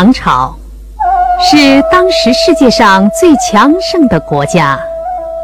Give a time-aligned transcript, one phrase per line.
[0.00, 0.56] 唐朝
[1.38, 4.80] 是当时世界上最强盛的国家，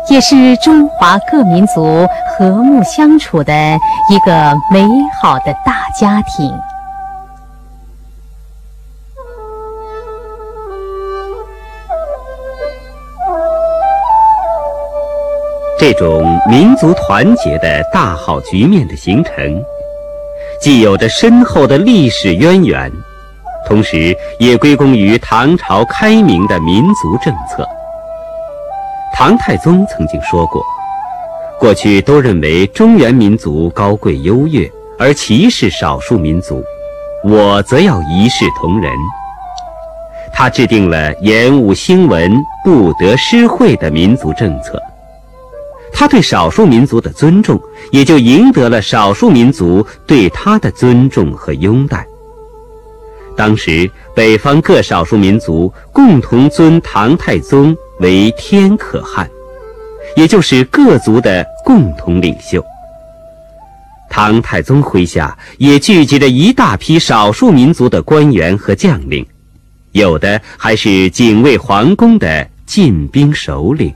[0.09, 3.53] 也是中华各民族和睦相处的
[4.09, 4.83] 一个美
[5.21, 6.51] 好的大家庭。
[15.79, 19.63] 这种民族团结的大好局面的形成，
[20.63, 22.91] 既有着深厚的历史渊源。
[23.67, 27.69] 同时，也归功于唐朝开明的民族政策。
[29.13, 30.63] 唐太宗曾经说过
[31.59, 36.63] ：“过去都认为中原民族高贵优越，而歧视少数民族，
[37.25, 38.93] 我则要一视同仁。”
[40.33, 44.81] 他制定了言武兴文、不得失惠的民族政策。
[45.93, 47.59] 他对少数民族的尊重，
[47.91, 52.07] 也就赢得了少数民族对他的尊重和拥戴。
[53.37, 59.29] 当时，北方各少数民族共同尊唐太宗为天可汗，
[60.17, 62.65] 也就是各族的共同领袖。
[64.09, 69.25] 唐太宗麾下也聚集着一大批少数民族的官员和将领，
[69.93, 73.93] 有的还是警卫皇宫的禁兵首领。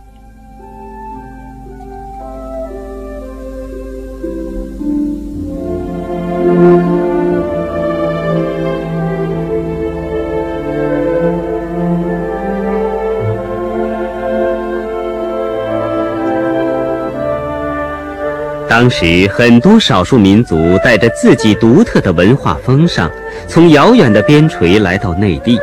[18.91, 23.09] 当时，很多少数民族带着自己独特的文化风尚，
[23.47, 25.61] 从遥远的边陲来到内地，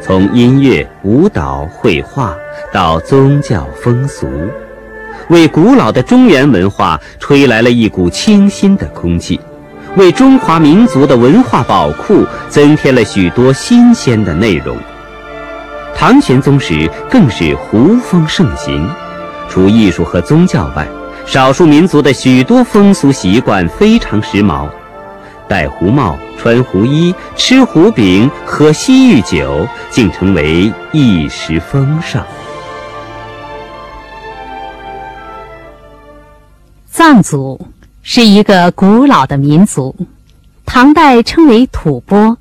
[0.00, 2.32] 从音乐、舞蹈、绘画
[2.72, 4.28] 到宗教风俗，
[5.30, 9.40] 为古老的中原文化吹来了一股清新的空气，
[9.96, 14.76] 为中华民族的文化宝库增添了许多新鲜的内容。
[15.92, 18.88] 唐玄宗时更是胡风盛行，
[19.48, 20.86] 除艺术和宗教外。
[21.26, 24.68] 少数民族的许多风俗习惯非常时髦，
[25.48, 32.24] 戴胡帽、穿胡衣、吃胡饼、喝西域酒，竟成为一时风尚。
[36.86, 37.66] 藏族
[38.02, 39.96] 是一个古老的民族，
[40.64, 42.36] 唐代称为吐蕃。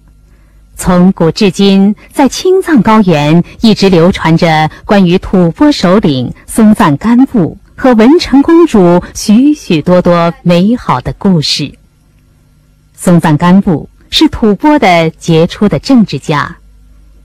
[0.76, 7.58] 从古至今，在青藏高原一直流传着关于吐蕃首领松赞干布。
[7.84, 11.78] 和文成公主许许多多美好的故事。
[12.96, 16.56] 松赞干布是吐蕃的杰出的政治家。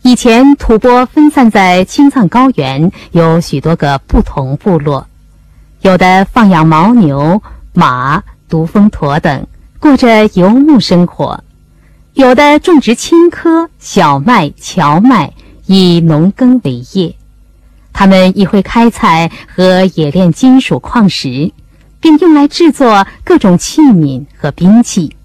[0.03, 5.07] 以前，吐蕃分散在青藏高原，有许多个不同部落，
[5.83, 7.41] 有的放养牦牛、
[7.73, 9.47] 马、独峰驼等，
[9.79, 11.39] 过着游牧生活；
[12.15, 15.33] 有的种植青稞、小麦、荞麦，
[15.67, 17.15] 以农耕为业。
[17.99, 21.53] 他们亦会开采和冶炼金属矿石，
[21.99, 25.17] 并用来制作各种器皿和兵器。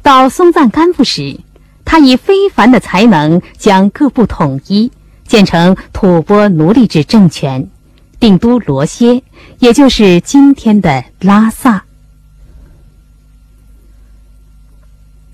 [0.00, 1.40] 到松赞干布时，
[1.84, 4.92] 他以非凡的才能将各部统一，
[5.26, 7.68] 建成吐蕃奴隶制政权，
[8.20, 9.24] 定都罗歇，
[9.58, 11.82] 也就是今天的拉萨。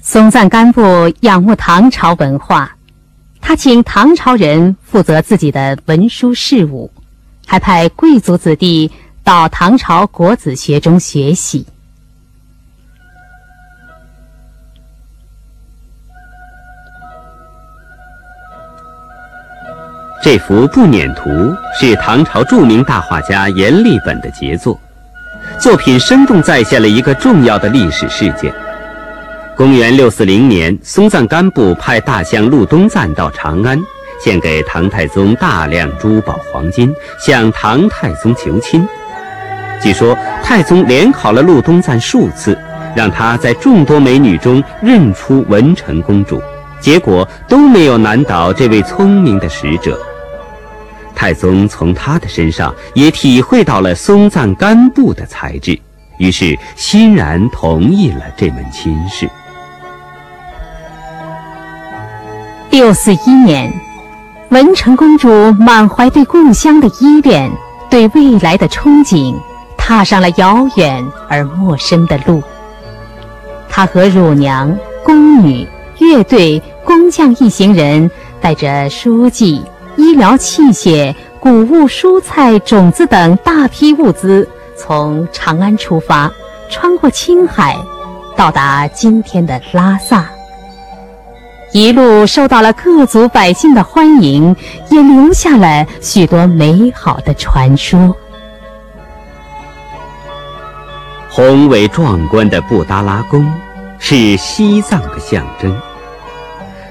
[0.00, 0.80] 松赞干布
[1.20, 2.75] 仰慕唐朝文化。
[3.46, 6.90] 他请唐朝人负责自己的文书事务，
[7.46, 8.90] 还派贵族子弟
[9.22, 11.64] 到唐朝国子学中学习。
[20.20, 21.30] 这幅步辇图
[21.78, 24.76] 是唐朝著名大画家阎立本的杰作，
[25.60, 28.52] 作品生动再现了一个重要的历史事件。
[29.56, 33.80] 公元六四零年，松赞干布派大将陆东赞到长安，
[34.22, 38.86] 献给唐太宗大量珠宝黄金，向唐太宗求亲。
[39.82, 42.56] 据说太宗连考了陆东赞数次，
[42.94, 46.38] 让他在众多美女中认出文成公主，
[46.78, 49.98] 结果都没有难倒这位聪明的使者。
[51.14, 55.80] 太宗从他的身上也体会到了松赞干布的才智，
[56.18, 59.26] 于是欣然同意了这门亲事。
[62.76, 63.72] 六四一年，
[64.50, 67.50] 文成公主满怀对故乡的依恋，
[67.88, 69.34] 对未来的憧憬，
[69.78, 72.42] 踏上了遥远而陌生的路。
[73.66, 75.66] 她和乳娘、宫女、
[76.00, 78.10] 乐队、工匠一行人，
[78.42, 79.64] 带着书记、
[79.96, 84.46] 医疗器械、谷物、蔬菜、种子等大批物资，
[84.76, 86.30] 从长安出发，
[86.68, 87.74] 穿过青海，
[88.36, 90.26] 到达今天的拉萨。
[91.72, 94.54] 一路受到了各族百姓的欢迎，
[94.90, 98.16] 也留下了许多美好的传说。
[101.28, 103.46] 宏伟壮观的布达拉宫
[103.98, 105.76] 是西藏的象征，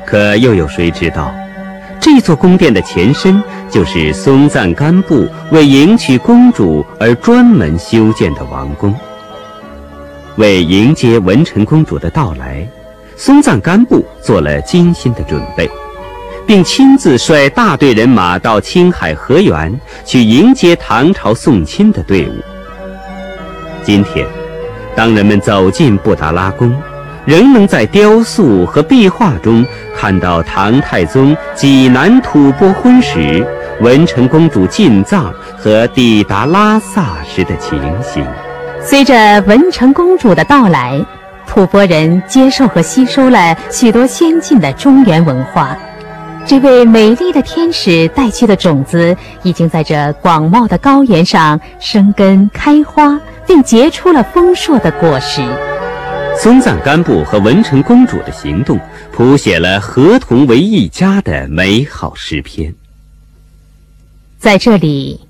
[0.06, 1.34] 可又有谁知道，
[2.00, 3.42] 这座宫殿的前身
[3.72, 8.94] 就是松赞干布为迎娶公主而专门修建的王宫。
[10.36, 12.68] 为迎接文成公主的到来，
[13.18, 15.70] 松赞干布做了精心的准备，
[16.46, 22.34] 并亲自率大队人马到青海河源去迎接唐朝送亲的队伍。
[23.84, 24.28] 今天，
[24.96, 26.76] 当人们走进布达拉宫，
[27.26, 29.66] 仍能在雕塑和壁画中
[29.96, 33.48] 看到唐太宗济南吐蕃婚时、
[33.80, 38.26] 文成公主进藏和抵达拉萨时的情形。
[38.82, 41.04] 随着文成公主的到来，
[41.56, 45.78] 吐蕃人接受和吸收了许多先进的中原文化。
[46.46, 53.18] 这位美丽的天使带去的种子，已经在这广袤的高原上生根开花，
[53.48, 55.42] 并结出了丰硕的果实。
[56.38, 58.78] 松赞干布和文成公主的行动，
[59.14, 62.76] 谱写了合同为一家的美好诗篇。
[64.38, 65.22] 在这里。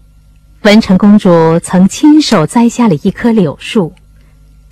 [0.63, 3.93] 文成公主曾亲手栽下了一棵柳树，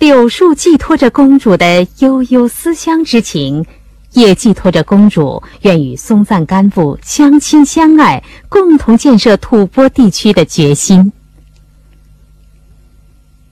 [0.04, 3.64] 柳树寄托着公主的悠悠思乡之情，
[4.12, 11.10] 也寄托着公主愿与松赞干布相亲相爱、共同建设吐蕃地区的决心。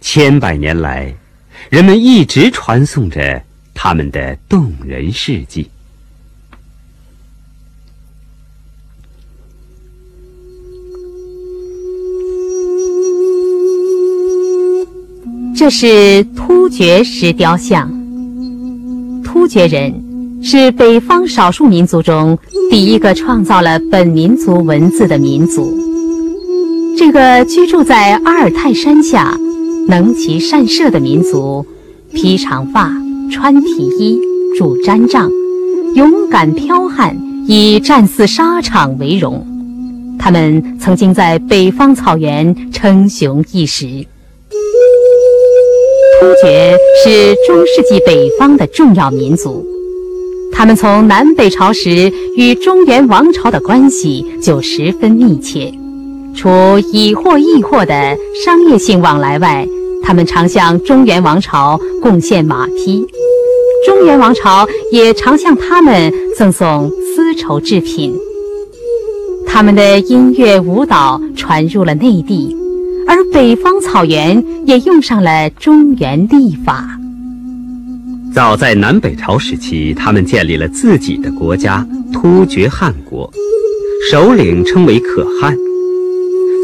[0.02, 1.14] 千百年来，
[1.70, 5.70] 人们一直传颂着他们的动人事迹。
[15.54, 17.90] 这是突厥石雕像。
[19.22, 19.93] 突厥人
[20.43, 22.37] 是北方少数民族中
[22.70, 25.72] 第一个创造了本民族文字的民族。
[26.96, 29.37] 这个居住在阿尔泰山下、
[29.88, 31.64] 能骑善射的民族，
[32.12, 32.90] 披长发、
[33.31, 34.19] 穿皮衣、
[34.58, 35.31] 拄毡杖，
[35.94, 37.16] 勇敢剽悍，
[37.46, 39.46] 以战死沙场为荣。
[40.19, 44.06] 他们曾经在北方草原称雄一时。
[46.22, 49.66] 突厥是中世纪北方的重要民族，
[50.52, 55.74] 他们从南北朝时与中原王朝的关系就十分密切。
[56.36, 56.48] 除
[56.92, 59.66] 以货易货的商业性往来外，
[60.04, 63.04] 他们常向中原王朝贡献马匹，
[63.84, 68.16] 中原王朝也常向他们赠送丝绸制品。
[69.44, 72.56] 他们的音乐舞蹈传入了内地。
[73.04, 76.99] 而北方草原也用上了中原历法。
[78.32, 83.31] 早在南北朝时期，他们建立了自己的国家——突厥汗国，
[84.11, 85.55] 首领称为可汗。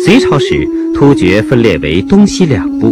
[0.07, 2.91] 隋朝时，突厥分裂为东西两部，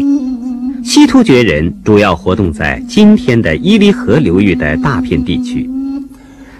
[0.84, 5.66] 西突厥人主要活动在今天的伊犁河流域的大片地区。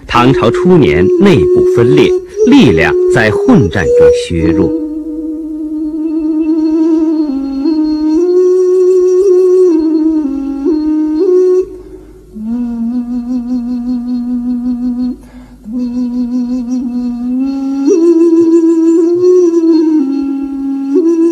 [0.07, 2.11] 唐朝初年，内部分裂，
[2.47, 3.93] 力量在混战中
[4.27, 4.67] 削弱。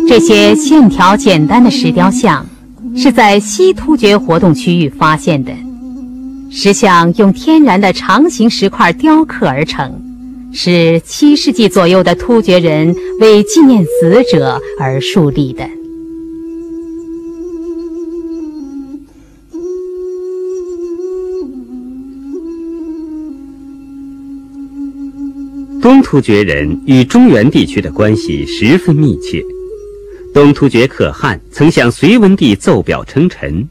[0.08, 2.46] 这些线条简单的石雕像，
[2.96, 5.52] 是在西突厥活动区域发现的。
[6.48, 10.00] 石像用天然的长形石块雕刻而成，
[10.52, 15.68] 是七世纪左右的突厥人为纪念死者而树立的。
[25.82, 29.42] 东突厥人与中原地区的关系十分密切。
[30.36, 33.66] 东突厥可汗曾向隋文帝奏表称臣，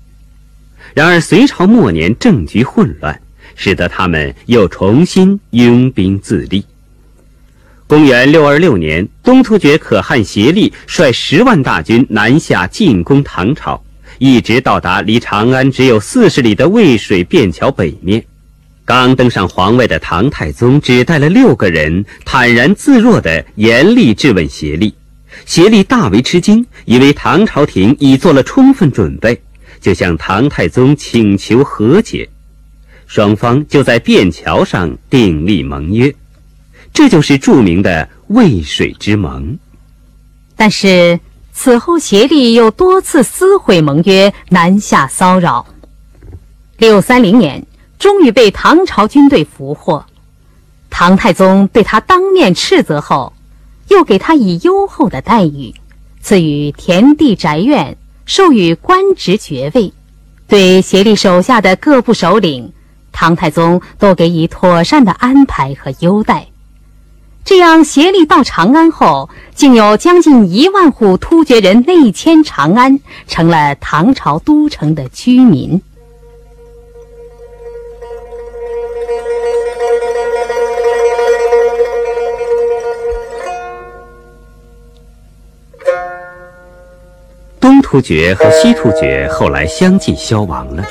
[0.96, 3.22] 然而隋朝末年政局混乱，
[3.54, 6.66] 使得他们又重新拥兵自立。
[7.86, 13.80] 公元六二六年，东突厥可汗协力率十万大军南下进攻唐朝，
[14.18, 18.26] 一直到达离长安只有四十里的渭水便桥北面。
[18.86, 24.96] 刚登上皇位的唐太宗只带了六个人，坦然自若地严厉质问协力。
[25.46, 29.42] 协力大为吃惊，以为唐朝廷已做了充分准备，
[29.82, 32.30] 就向唐太宗请求和解。
[33.08, 36.14] 双方就在便桥上订立盟约，
[36.92, 39.58] 这就是著名的渭水之盟。
[40.56, 41.20] 但是
[41.54, 45.66] 此后，协力又多次撕毁盟约，南下骚扰。
[46.78, 47.66] 六三零年，
[48.00, 50.04] 终于被唐朝军队俘获。
[50.90, 53.32] 唐太宗对他当面斥责后，
[53.88, 55.74] 又给他以优厚的待遇，
[56.22, 59.94] 赐予田地宅院，授予官职爵位，
[60.48, 62.72] 对协力手下的各部首领，
[63.12, 66.48] 唐太宗都给予妥善的安排和优待。
[67.44, 75.80] 这样，协力到长安后，竟有将近一万户突厥人内迁长安，成了唐朝都城的居民。
[87.66, 90.86] 东突厥和西突厥后来相继消亡了，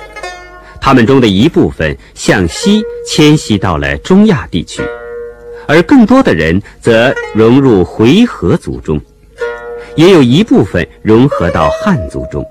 [0.81, 4.83] 他们中的一部分向西迁徙到了中亚地区。
[5.69, 9.01] 而更多的人则融入回纥族中，
[9.95, 12.45] 也有一部分融合到汉族中。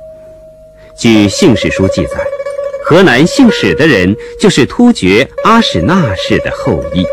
[0.97, 2.25] 据姓氏书记载，
[2.85, 7.05] 河南姓史的人就是突厥阿史那氏的后裔。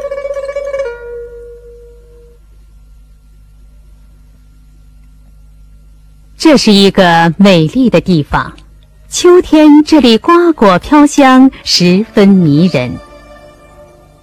[6.50, 8.52] 这是一个美丽的地方，
[9.08, 12.90] 秋天这里瓜果飘香，十分迷人。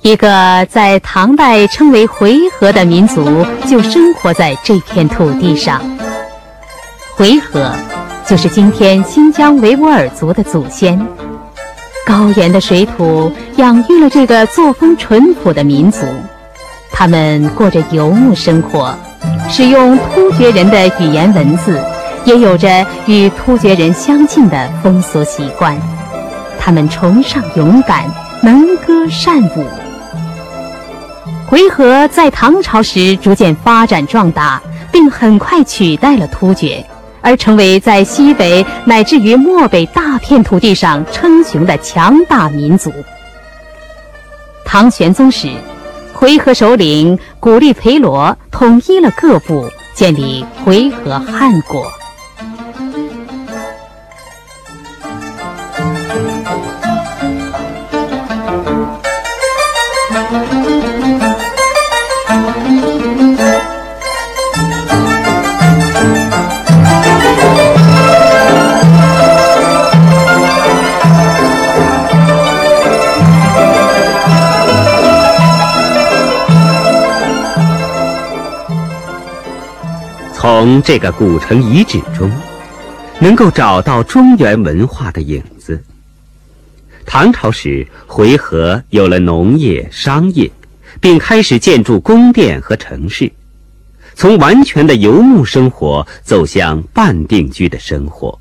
[0.01, 5.81] 一个在唐代称为回纥的民族，就生活在这片土地上。
[7.15, 7.71] 回纥
[8.25, 10.99] 就是今天新疆维吾尔族的祖先。
[12.05, 16.05] 高原的水土养育了这个作风淳朴的民族，
[16.91, 18.93] 他们过着游牧生活，
[19.49, 21.81] 使用突厥人的语言文字，
[22.27, 25.75] 也有着与突厥人相近的风俗习惯。
[26.59, 28.03] 他们崇尚勇敢，
[28.41, 29.65] 能歌善舞。
[31.47, 36.85] 回纥在唐朝时逐渐发展壮大，并很快取代了突厥，
[37.21, 42.91] 而成为在西北乃至于漠北大片土地上称雄的强大民族。
[44.65, 45.49] 唐玄宗时，
[46.11, 51.89] 回纥首领古力培罗统一了各部，建立回纥汗国。
[80.59, 82.31] 从这个古城遗址中，
[83.19, 85.79] 能够找到中原文化的影子。
[87.05, 90.49] 唐朝时，回纥有了农业、商业，
[90.99, 93.31] 并开始建筑宫殿和城市，
[94.15, 98.39] 从完全的游牧生活走向半定居的生活。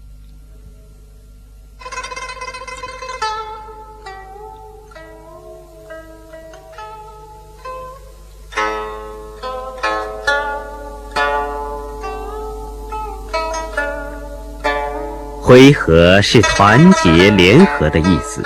[15.47, 18.43] 回纥是团结联合的意思。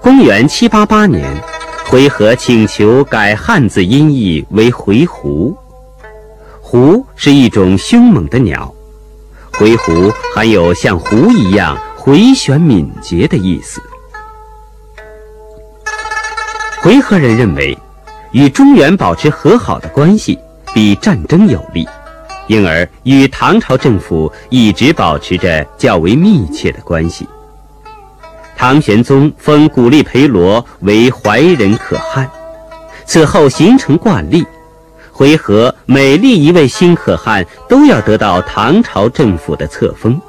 [0.00, 1.22] 公元七八八年，
[1.84, 5.54] 回纥请求改汉字音译为回鹘。
[6.62, 8.74] 鹘是一种凶猛的鸟，
[9.52, 13.78] 回鹘含有像鹘一样回旋敏捷的意思。
[16.80, 17.76] 回纥人认为，
[18.32, 20.38] 与中原保持和好的关系
[20.72, 21.86] 比战争有利。
[22.48, 27.28] 因而与唐朝政府一直保持着较为密切的关系。
[28.56, 32.28] 唐玄宗封古丽培罗为怀仁可汗，
[33.06, 34.44] 此后形成惯例，
[35.12, 40.20] 回纥每立一位新可汗都要得到唐朝政府的册封。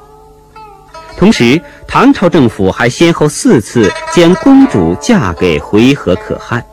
[1.16, 6.64] 同时，唐朝政府还先后四次将公主嫁给回纥可汗。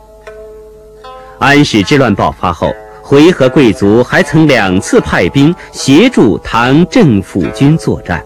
[1.38, 2.72] 安史之乱爆发后。
[3.08, 8.22] 回纥贵族还曾两次派兵协助唐政府军作战。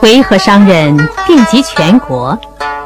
[0.00, 0.96] 回纥商人
[1.28, 2.36] 遍及全国，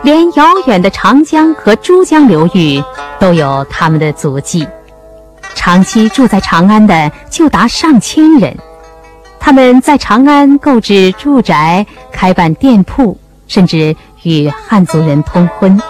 [0.03, 2.85] 连遥远的长江和珠江流域
[3.19, 4.69] 都有他们的足迹。
[5.65, 8.53] 长期住在长安的就达上千人，
[9.39, 13.17] 他们在长安购置住宅、开办店铺，
[13.47, 15.81] 甚至与汉族人通婚。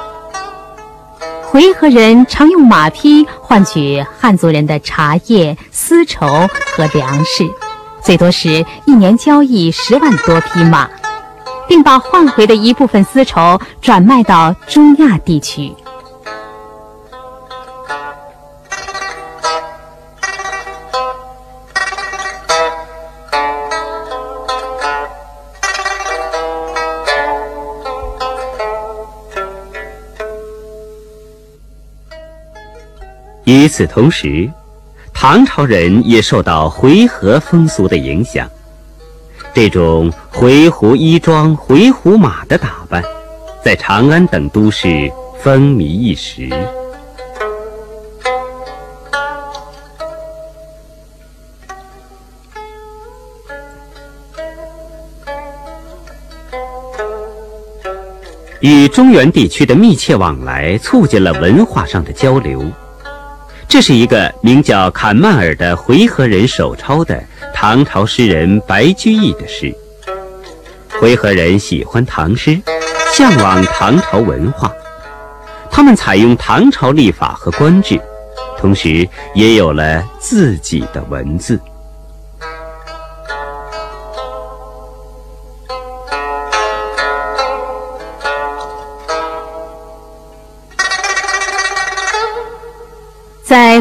[1.41, 6.27] 回纥人常用马匹换取汉族人的茶叶、丝绸
[6.77, 7.49] 和粮食，
[8.03, 10.87] 最多时一年交易十万多匹马，
[11.67, 15.73] 并把换回的一部分丝绸转卖到中亚地区。
[33.53, 34.51] 与此同时，
[35.13, 38.49] 唐朝人也受到回纥风俗的影响，
[39.53, 43.05] 这种回鹘衣装、回鹘马的打扮，
[43.63, 46.49] 在长安等都市风靡一时。
[58.61, 62.65] 与中原地区的密切往来，促进了文化上的交流。
[63.73, 67.19] 这是一个名叫坎曼尔的回纥人手抄的
[67.55, 69.75] 唐朝诗人白居易的诗。
[71.01, 72.61] 回纥人喜欢唐诗，
[73.17, 74.71] 向往唐朝文化，
[75.71, 77.99] 他们采用唐朝历法和官制，
[78.59, 81.59] 同时也有了自己的文字。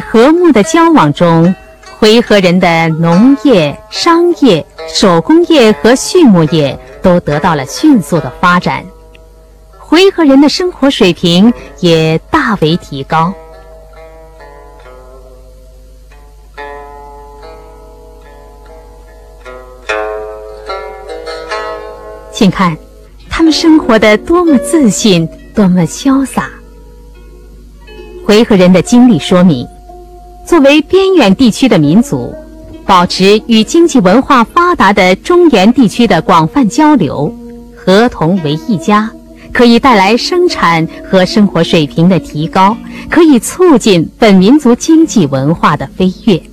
[0.02, 1.54] 和睦的交往中，
[1.98, 8.84] 回纥人的农业、商业、手工业和畜牧业都得到了迅速的发展，
[9.78, 13.34] 回纥人的生活水平也大为提高。
[22.34, 22.76] 请看，
[23.30, 26.50] 他们生活的多么自信，多么潇洒。
[28.26, 29.68] 回纥人的经历说明，
[30.52, 32.36] 作为边远地区的民族，
[32.86, 37.34] 保持与经济文化发达的中原地区的广泛交流，
[37.74, 39.10] 合同为一家，
[39.54, 42.76] 可以带来生产和生活水平的提高，
[43.10, 46.44] 可以促进本民族经济文化的飞跃。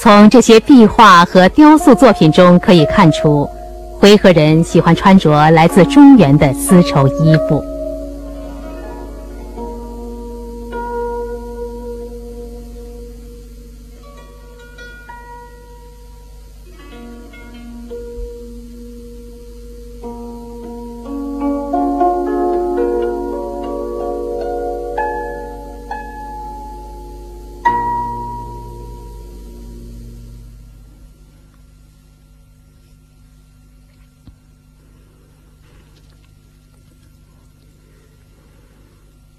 [0.00, 3.48] 从这些壁画和雕塑作品中可以看出。
[3.98, 7.60] 回纥人喜欢穿着来自中原的丝绸衣服。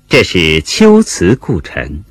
[0.09, 2.03] 这是龟兹故城。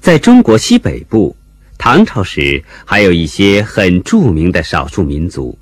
[0.00, 1.36] 在中国西北部，
[1.78, 5.56] 唐朝时还有一些很著名的少数民族，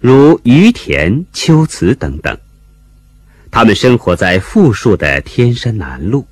[0.00, 2.38] 如于田、龟兹等等。
[3.50, 6.24] 他们生活在富庶的天山南麓。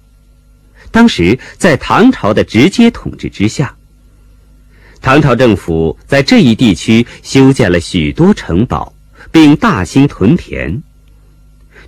[0.91, 3.77] 当时在唐朝的直接统治之下，
[5.03, 8.95] 唐朝政府在这一地区修建了许多城堡，
[9.31, 10.83] 并大兴屯田。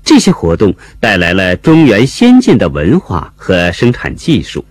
[0.04, 4.64] 这些活动带来了中原先进的文化和生产技术。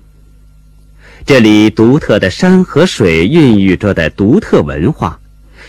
[1.26, 5.20] 这里独特的山和水孕育着的独特文化，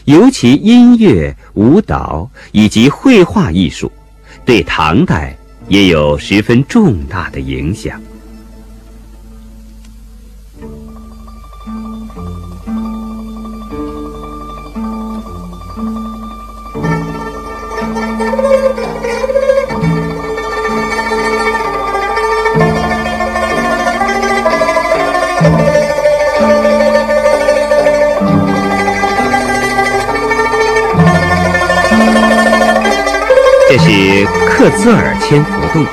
[0.07, 3.93] 尤其音乐、舞蹈以及绘画艺术，
[4.45, 5.37] 对唐代
[5.69, 8.01] 也有十分重大的影响。
[34.61, 35.87] 克孜尔千佛洞，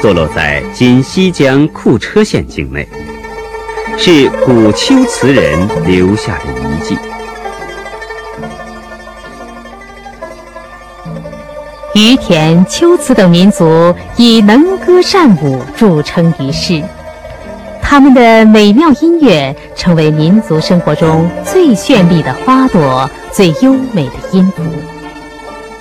[0.00, 2.88] 坐落在今西江库车县境内，
[3.98, 6.96] 是古龟兹人留下的遗迹。
[11.94, 16.82] 于田、龟兹等民族以能歌善舞著称于世，
[17.82, 24.62] 他们的美妙音乐成为民族生活中最绚丽的花朵、最优美的音符。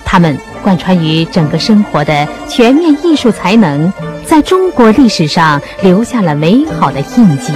[0.04, 0.38] 他们。
[0.66, 3.94] 贯穿于整个生活的全面艺术才能，
[4.26, 7.54] 在中国历史上留下了美好的印记，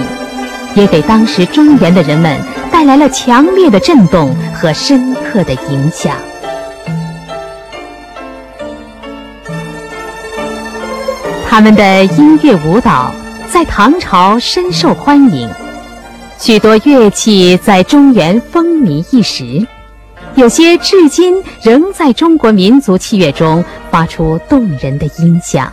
[0.76, 2.38] 也给当时中原的人们
[2.70, 6.14] 带来了强烈的震动和深刻的影响。
[11.48, 13.12] 他们的音乐舞蹈
[13.48, 15.50] 在唐朝深受欢迎，
[16.38, 19.66] 许多乐器在中原风靡一时。
[20.40, 25.70] 有些至今仍在中国民族器乐中发出动人的音响。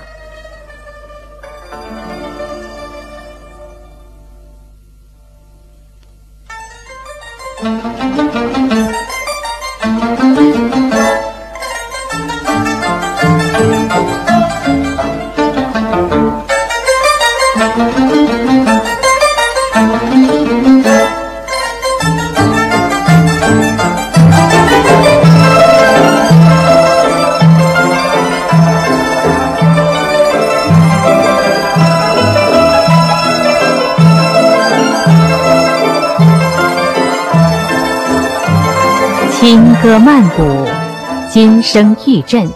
[41.77, 42.49] 声玉振，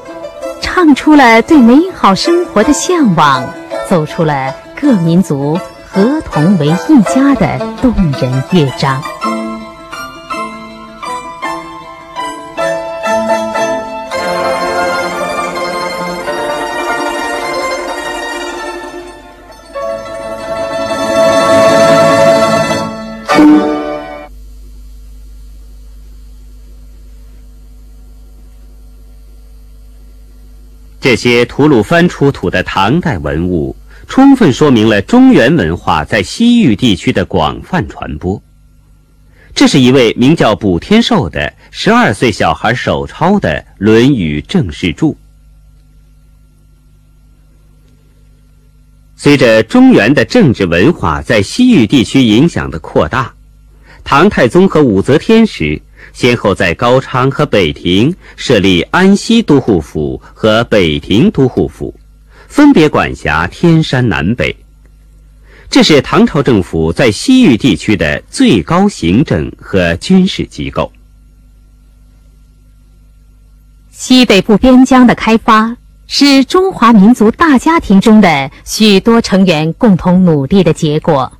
[0.63, 3.47] 唱出了对美好生活的向往，
[3.87, 8.99] 奏出了各民族合同为一家的动人乐章。
[31.11, 33.75] 这些吐鲁番出土的唐代文物，
[34.07, 38.41] 充分说明了中原文化在西域地区的广泛传播。
[39.53, 45.11] 这是一位名叫卜天寿的十二岁小孩手抄的《论语正式注》。
[49.17, 53.33] 随着中原的政治文化在西域地区影响的扩大，
[54.05, 55.81] 唐太宗和武则天时。
[56.13, 61.93] 先后在高昌和北庭设立安西都护府和北庭都护府，
[62.47, 64.55] 分别管辖天山南北。
[65.69, 70.91] 这是唐朝政府在西域地区的最高行政和军事机构。
[73.89, 81.31] 西北部边疆的开发是中华民族大家庭中的许多成员共同努力的结果，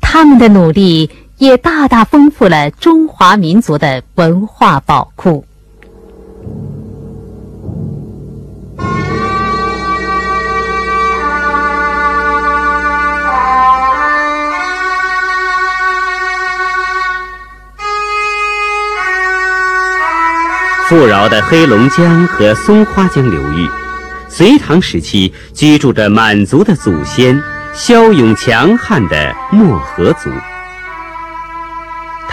[0.00, 1.08] 他们的努力。
[1.44, 5.44] 也大大丰富了中华民族的文化宝库。
[20.88, 23.68] 富饶的黑龙江和松花江流域，
[24.30, 27.38] 隋唐时期居住着满族的祖先，
[27.74, 30.30] 骁勇强悍的漠河族。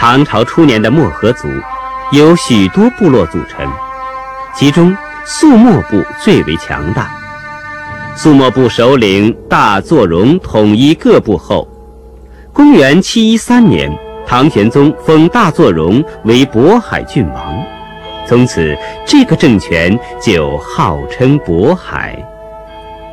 [0.02, 1.46] 唐朝初年的漠河族，
[2.10, 3.64] 由许多部落组成，
[4.52, 7.08] 其中肃漠部最为强大。
[8.16, 11.68] 肃漠部首领大作荣统一各部后，
[12.52, 17.64] 公元七一三年，唐玄宗封大作荣为渤海郡王，
[18.26, 22.18] 从此这个政权就号称渤海。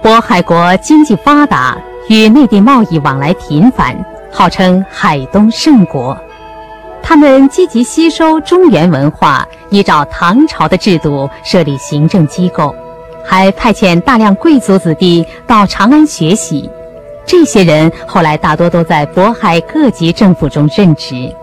[0.01, 1.77] 渤海国经济发达，
[2.09, 3.95] 与内地贸易往来频繁，
[4.31, 6.19] 号称海东盛国。
[7.09, 12.75] 他们积极吸收中原文化，依照唐朝的制度设立行政机构，
[13.25, 16.69] 还派遣大量贵族子弟到长安学习。
[17.25, 21.33] 这些人后来大多都在渤海各级政府中任职。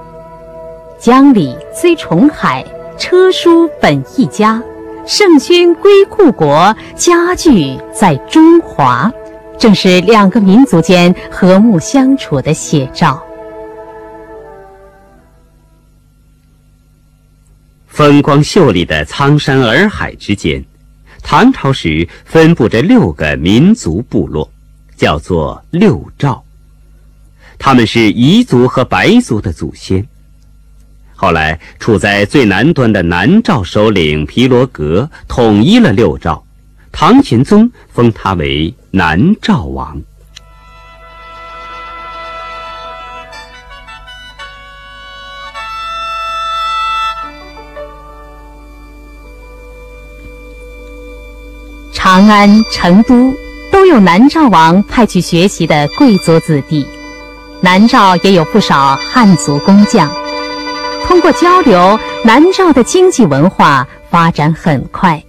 [1.01, 2.65] 江里虽重海，
[2.97, 4.63] 车书本一家，
[5.05, 9.11] 圣勋归故国，家具在中华，
[9.59, 13.21] 正是两个民族间和睦相处的写照。
[17.97, 20.63] 风光秀丽的苍山洱海之间，
[21.23, 24.53] 唐朝时分布着六个民族部落，
[24.99, 26.45] 叫做六赵。
[27.59, 30.07] 他们是彝族和白族的祖先。
[31.15, 36.45] 后来，处在最南端的南诏首领皮罗格统一了六赵，
[36.93, 39.99] 唐玄宗封他为南诏王。
[52.07, 53.35] 长安、成都
[53.73, 56.87] 都有南诏王派去学习的贵族子弟，
[57.61, 60.09] 南诏也有不少汉族工匠。
[61.09, 65.21] 通过交流，南诏的经济文化发展很快。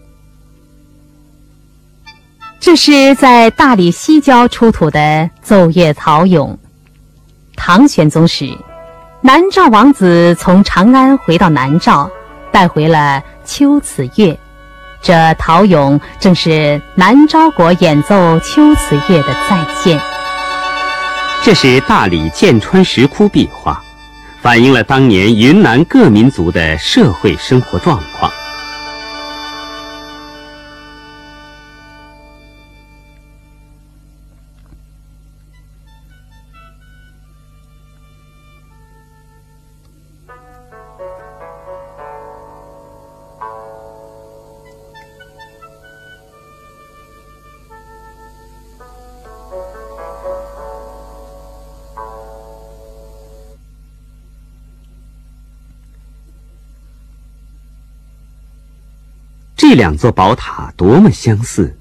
[2.60, 6.56] 这是在大理西郊出土的奏乐陶俑。
[7.56, 8.56] 唐玄宗时，
[9.22, 12.08] 南诏王子从长安回到南诏，
[12.52, 14.38] 带回了秋词乐。
[15.08, 19.98] 这陶俑正是南诏国演奏秋词乐的再现。
[21.46, 23.80] 这是大理剑川石窟壁画，
[24.42, 28.30] 反映了当年云南各民族的社会生活状况。
[59.70, 61.76] 这两座宝塔多么相似，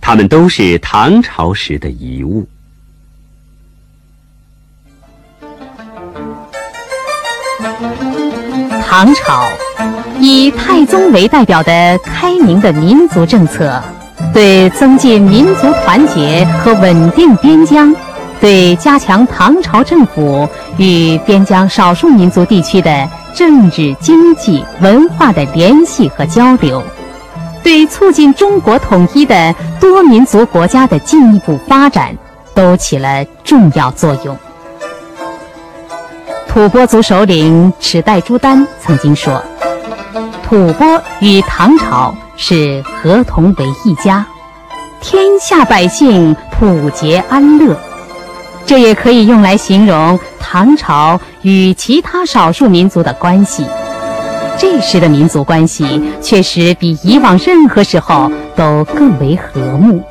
[0.00, 2.46] 它们都是唐朝时的遗物。
[8.86, 9.48] 唐朝
[10.20, 13.82] 以太宗为代表的开明的民族政策，
[14.32, 17.92] 对增进民族团结和稳定边疆，
[18.40, 26.80] 对加强唐朝政府与边疆少数民族地区的政治、经济、文化的联系和交流，
[27.64, 32.16] 对促进中国统一的多民族国家的进一步发展，
[32.54, 34.36] 都起了重要作用。
[36.46, 39.42] 吐蕃族首领齿代朱丹曾经说。
[40.46, 44.24] 吐蕃与唐朝是合同为一家，
[45.00, 47.74] 天下百姓普节安乐。
[48.66, 53.66] 这也可以用来形容唐朝与其他少数民族的关系。
[54.58, 60.02] 这时的民族关系确实比以往任何时候都更为和睦，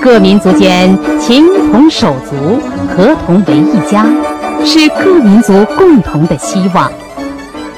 [0.00, 4.04] 各民族间情同手足，合同为一家，
[4.64, 6.90] 是各民族共同的希望。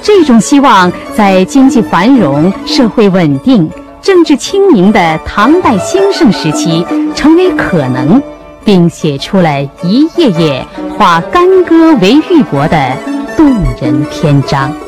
[0.02, 8.22] 这种希望在经济繁荣、社会稳定、政治清明的唐代兴盛时期成为可能，
[8.64, 10.64] 并写出了一页页
[10.96, 12.92] 化干戈为玉帛的
[13.38, 13.46] 动
[13.80, 14.87] 人篇章。